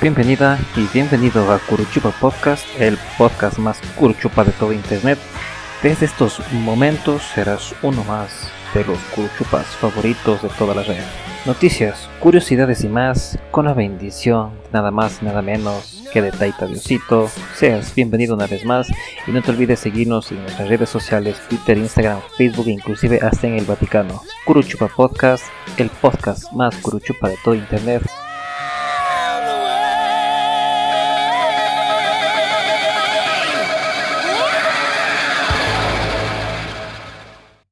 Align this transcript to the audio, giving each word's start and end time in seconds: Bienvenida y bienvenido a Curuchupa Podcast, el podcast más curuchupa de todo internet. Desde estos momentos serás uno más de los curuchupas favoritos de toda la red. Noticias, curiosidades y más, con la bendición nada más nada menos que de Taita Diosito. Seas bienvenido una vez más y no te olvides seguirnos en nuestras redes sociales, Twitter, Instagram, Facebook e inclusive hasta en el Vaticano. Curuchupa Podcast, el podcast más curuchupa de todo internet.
Bienvenida 0.00 0.58
y 0.76 0.86
bienvenido 0.92 1.50
a 1.50 1.58
Curuchupa 1.58 2.10
Podcast, 2.20 2.66
el 2.78 2.98
podcast 3.16 3.56
más 3.56 3.80
curuchupa 3.96 4.44
de 4.44 4.52
todo 4.52 4.74
internet. 4.74 5.18
Desde 5.82 6.04
estos 6.04 6.40
momentos 6.52 7.22
serás 7.34 7.74
uno 7.82 8.04
más 8.04 8.50
de 8.74 8.84
los 8.84 8.98
curuchupas 9.14 9.66
favoritos 9.66 10.42
de 10.42 10.50
toda 10.50 10.74
la 10.74 10.82
red. 10.82 11.02
Noticias, 11.46 12.10
curiosidades 12.20 12.84
y 12.84 12.88
más, 12.88 13.38
con 13.50 13.64
la 13.64 13.72
bendición 13.72 14.50
nada 14.70 14.90
más 14.90 15.22
nada 15.22 15.40
menos 15.40 16.04
que 16.12 16.20
de 16.20 16.30
Taita 16.30 16.66
Diosito. 16.66 17.30
Seas 17.54 17.94
bienvenido 17.94 18.34
una 18.34 18.46
vez 18.46 18.66
más 18.66 18.88
y 19.26 19.30
no 19.30 19.40
te 19.40 19.50
olvides 19.50 19.80
seguirnos 19.80 20.30
en 20.30 20.42
nuestras 20.42 20.68
redes 20.68 20.90
sociales, 20.90 21.40
Twitter, 21.48 21.78
Instagram, 21.78 22.20
Facebook 22.36 22.68
e 22.68 22.72
inclusive 22.72 23.18
hasta 23.22 23.46
en 23.46 23.54
el 23.54 23.64
Vaticano. 23.64 24.22
Curuchupa 24.44 24.88
Podcast, 24.88 25.44
el 25.78 25.88
podcast 25.88 26.52
más 26.52 26.76
curuchupa 26.76 27.30
de 27.30 27.38
todo 27.42 27.54
internet. 27.54 28.02